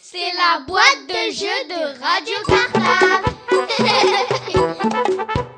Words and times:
C'est 0.00 0.32
la 0.36 0.60
boîte 0.66 1.06
de 1.08 1.30
jeu 1.32 1.58
de 1.68 1.80
Radio 2.00 2.36
Cartable. 2.46 3.28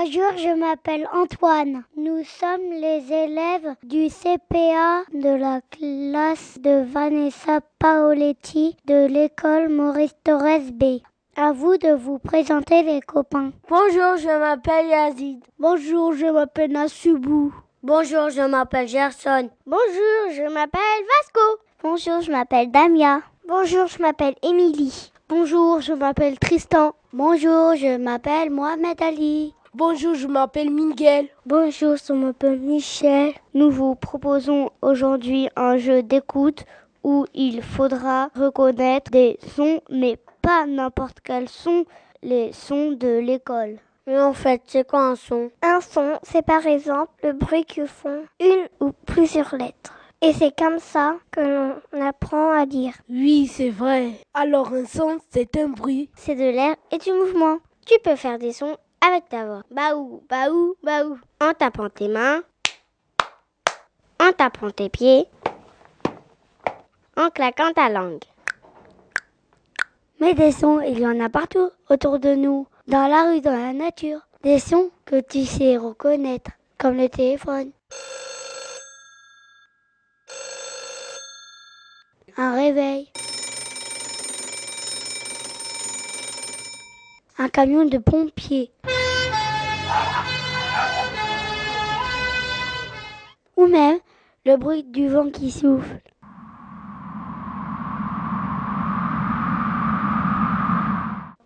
Bonjour, 0.00 0.36
je 0.36 0.54
m'appelle 0.54 1.08
Antoine. 1.12 1.82
Nous 1.96 2.22
sommes 2.22 2.70
les 2.70 3.12
élèves 3.12 3.74
du 3.82 4.08
CPA 4.08 5.02
de 5.12 5.34
la 5.34 5.60
classe 5.70 6.58
de 6.60 6.84
Vanessa 6.84 7.60
Paoletti 7.80 8.76
de 8.84 9.06
l'école 9.06 9.68
Maurice 9.68 10.14
Torres 10.22 10.70
B. 10.72 11.00
À 11.36 11.50
vous 11.52 11.76
de 11.78 11.94
vous 11.94 12.18
présenter 12.18 12.84
les 12.84 13.00
copains. 13.00 13.50
Bonjour, 13.68 14.16
je 14.18 14.38
m'appelle 14.38 14.86
Yazid. 14.86 15.42
Bonjour, 15.58 16.12
je 16.12 16.26
m'appelle 16.26 16.70
Nasubou. 16.70 17.52
Bonjour, 17.82 18.30
je 18.30 18.42
m'appelle 18.42 18.86
Gerson. 18.86 19.50
Bonjour, 19.66 20.30
je 20.30 20.48
m'appelle 20.52 21.04
Vasco. 21.08 21.60
Bonjour, 21.82 22.20
je 22.20 22.30
m'appelle 22.30 22.70
Damia. 22.70 23.22
Bonjour, 23.48 23.88
je 23.88 24.00
m'appelle 24.00 24.36
Émilie. 24.44 25.10
Bonjour, 25.28 25.80
je 25.80 25.92
m'appelle 25.92 26.38
Tristan. 26.38 26.92
Bonjour, 27.12 27.74
je 27.74 27.96
m'appelle 27.96 28.50
Mohamed 28.50 29.02
Ali. 29.02 29.54
Bonjour, 29.78 30.16
je 30.16 30.26
m'appelle 30.26 30.72
Miguel. 30.72 31.28
Bonjour, 31.46 31.94
je 31.94 32.12
m'appelle 32.12 32.58
Michel. 32.58 33.32
Nous 33.54 33.70
vous 33.70 33.94
proposons 33.94 34.70
aujourd'hui 34.82 35.48
un 35.54 35.76
jeu 35.76 36.02
d'écoute 36.02 36.64
où 37.04 37.26
il 37.32 37.62
faudra 37.62 38.28
reconnaître 38.34 39.12
des 39.12 39.38
sons, 39.54 39.80
mais 39.88 40.18
pas 40.42 40.66
n'importe 40.66 41.18
quel 41.22 41.48
son, 41.48 41.84
les 42.24 42.52
sons 42.52 42.90
de 42.90 43.20
l'école. 43.20 43.78
Mais 44.08 44.18
en 44.18 44.32
fait, 44.32 44.62
c'est 44.66 44.84
quoi 44.84 45.10
un 45.10 45.14
son? 45.14 45.52
Un 45.62 45.80
son, 45.80 46.18
c'est 46.24 46.44
par 46.44 46.66
exemple 46.66 47.12
le 47.22 47.34
bruit 47.34 47.64
que 47.64 47.86
font 47.86 48.24
une 48.40 48.66
ou 48.80 48.90
plusieurs 49.06 49.54
lettres. 49.54 49.94
Et 50.20 50.32
c'est 50.32 50.58
comme 50.58 50.80
ça 50.80 51.14
que 51.30 51.40
l'on 51.40 52.04
apprend 52.04 52.50
à 52.50 52.66
dire. 52.66 52.94
Oui, 53.08 53.46
c'est 53.46 53.70
vrai. 53.70 54.14
Alors 54.34 54.72
un 54.72 54.86
son, 54.86 55.18
c'est 55.30 55.56
un 55.56 55.68
bruit. 55.68 56.10
C'est 56.16 56.34
de 56.34 56.50
l'air 56.50 56.74
et 56.90 56.98
du 56.98 57.12
mouvement. 57.12 57.58
Tu 57.86 57.94
peux 58.02 58.16
faire 58.16 58.40
des 58.40 58.52
sons 58.52 58.76
avec 59.08 59.28
ta 59.28 59.44
voix. 59.44 59.62
Baou, 59.70 60.22
baou, 60.28 60.76
baou. 60.82 61.18
En 61.40 61.54
tapant 61.54 61.88
tes 61.88 62.08
mains. 62.08 62.42
En 64.20 64.32
tapant 64.32 64.70
tes 64.70 64.88
pieds. 64.88 65.26
En 67.16 67.30
claquant 67.30 67.72
ta 67.72 67.88
langue. 67.88 68.24
Mais 70.20 70.34
des 70.34 70.52
sons, 70.52 70.80
il 70.80 70.98
y 70.98 71.06
en 71.06 71.20
a 71.20 71.28
partout 71.28 71.70
autour 71.88 72.18
de 72.18 72.34
nous. 72.34 72.66
Dans 72.86 73.08
la 73.08 73.30
rue, 73.30 73.40
dans 73.40 73.52
la 73.52 73.72
nature. 73.72 74.20
Des 74.42 74.58
sons 74.58 74.90
que 75.04 75.20
tu 75.20 75.44
sais 75.44 75.76
reconnaître. 75.76 76.50
Comme 76.76 76.96
le 76.96 77.08
téléphone. 77.08 77.72
Un 82.36 82.54
réveil. 82.54 83.10
Un 87.40 87.48
camion 87.48 87.84
de 87.84 87.98
pompiers. 87.98 88.72
Ou 93.56 93.66
même 93.68 93.98
le 94.44 94.56
bruit 94.56 94.82
du 94.82 95.08
vent 95.08 95.30
qui 95.30 95.52
souffle. 95.52 96.00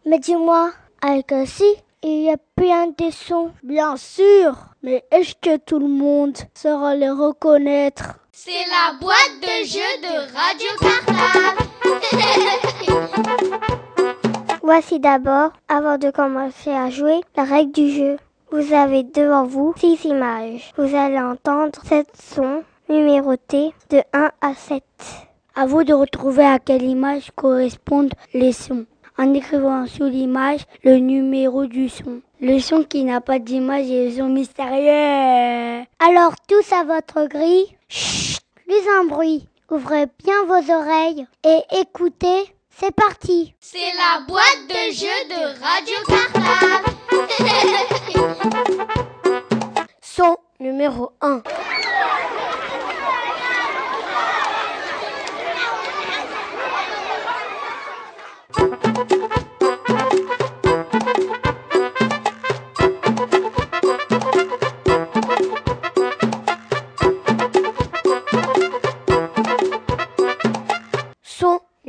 Mais 0.07 0.19
dis-moi, 0.19 0.73
avec 1.03 1.33
si 1.45 1.65
il 2.03 2.23
y 2.23 2.31
a 2.31 2.37
plein 2.57 2.87
de 2.87 3.11
sons. 3.11 3.53
Bien 3.63 3.97
sûr, 3.99 4.57
mais 4.83 5.05
est-ce 5.11 5.35
que 5.35 5.59
tout 5.59 5.79
le 5.79 5.89
monde 5.89 6.39
saura 6.55 6.95
les 6.95 7.11
reconnaître? 7.11 8.15
C'est 8.33 8.51
la 8.51 8.95
boîte 8.99 9.41
de 9.43 9.65
jeu 9.67 9.81
de 10.01 10.15
Radio 10.35 10.69
Cartable. 10.81 11.69
Voici 14.65 15.01
d'abord, 15.01 15.51
avant 15.69 15.99
de 15.99 16.13
commencer 16.13 16.71
à 16.71 16.89
jouer, 16.89 17.21
la 17.37 17.43
règle 17.43 17.73
du 17.73 17.91
jeu. 17.91 18.17
Vous 18.53 18.73
avez 18.73 19.03
devant 19.03 19.45
vous 19.45 19.75
six 19.77 20.05
images. 20.05 20.73
Vous 20.77 20.95
allez 20.95 21.19
entendre 21.19 21.81
sept 21.85 22.07
sons 22.17 22.63
numérotés 22.89 23.75
de 23.91 24.01
1 24.13 24.31
à 24.41 24.55
7. 24.55 24.85
À 25.57 25.67
vous 25.67 25.83
de 25.83 25.93
retrouver 25.93 26.45
à 26.45 26.61
quelle 26.61 26.85
image 26.85 27.33
correspondent 27.35 28.15
les 28.35 28.53
sons 28.53 28.87
en 29.19 29.35
écrivant 29.35 29.87
sous 29.89 30.05
l'image 30.05 30.61
le 30.85 30.99
numéro 30.99 31.67
du 31.67 31.89
son. 31.89 32.21
Le 32.41 32.61
son 32.61 32.85
qui 32.85 33.03
n'a 33.03 33.21
pas 33.21 33.41
d'image 33.41 33.91
est 33.91 34.11
le 34.11 34.17
son 34.17 34.29
mystérieux. 34.29 35.85
Alors 35.99 36.35
tous 36.47 36.73
à 36.73 36.85
votre 36.85 37.27
grille, 37.27 37.67
chut, 37.89 38.39
plus 38.65 38.89
un 39.01 39.07
bruit. 39.07 39.49
Ouvrez 39.73 40.07
bien 40.25 40.45
vos 40.47 40.73
oreilles 40.73 41.27
et 41.45 41.63
écoutez. 41.81 42.55
C'est 42.79 42.95
parti. 42.95 43.55
C'est 43.61 43.93
la 43.95 44.21
boîte 44.27 44.67
de 44.69 44.93
jeu 44.93 45.29
de 45.29 45.61
Radio 45.63 45.95
Cartable. 46.07 46.32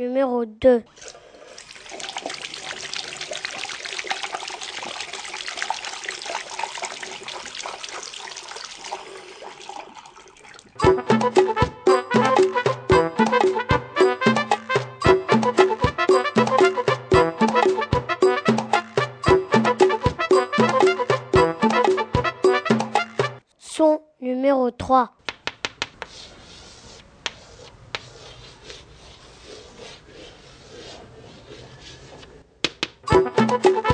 Numéro 0.04 0.44
2. 0.44 0.82
Son 23.58 24.00
numéro 24.20 24.70
3. 24.70 25.23
Son 33.62 33.93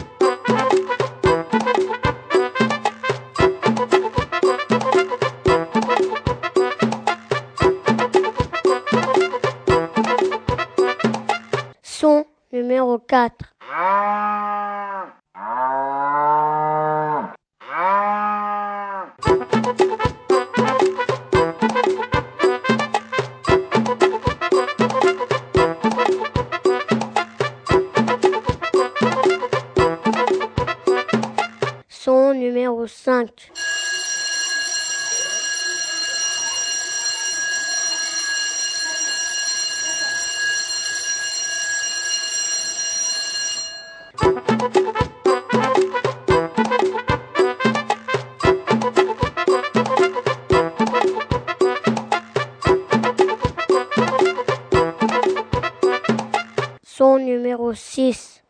numéro 57.70 57.74
6. 57.74 58.42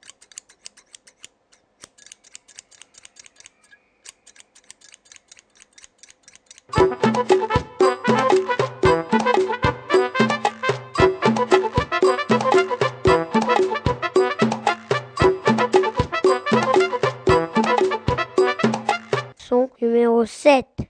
Son 19.38 19.70
numéro 19.81 20.25
7. 20.25 20.89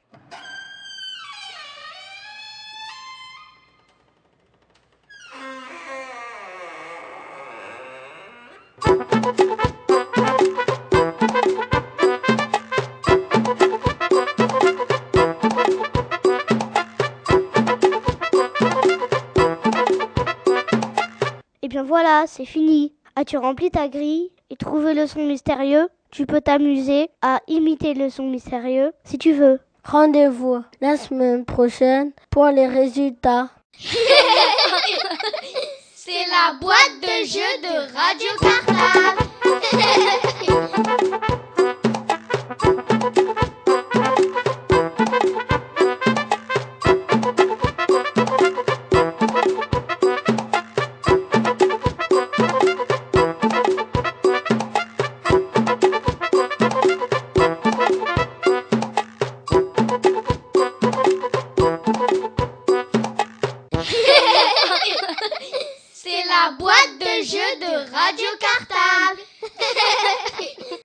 Et 21.63 21.69
bien 21.69 21.83
voilà, 21.85 22.25
c'est 22.27 22.45
fini. 22.45 22.93
As-tu 23.15 23.37
rempli 23.37 23.71
ta 23.71 23.89
grille 23.89 24.31
et 24.51 24.57
trouvé 24.57 24.95
le 24.95 25.07
son 25.07 25.27
mystérieux? 25.27 25.89
Tu 26.11 26.27
peux 26.27 26.41
t'amuser 26.41 27.11
à 27.23 27.41
imiter 27.47 27.95
le 27.95 28.11
son 28.11 28.25
mystérieux 28.25 28.93
si 29.05 29.19
tu 29.19 29.33
veux. 29.33 29.61
Rendez-vous 29.85 30.63
la 30.81 30.97
semaine 30.97 31.45
prochaine 31.45 32.11
pour 32.31 32.47
les 32.47 32.67
résultats. 32.67 33.51
C'est 36.13 36.27
la 36.27 36.55
boîte 36.61 36.97
de 37.03 37.25
jeu 37.25 37.51
de 37.63 37.75
Radio 37.95 38.31
Cartable. 38.41 39.19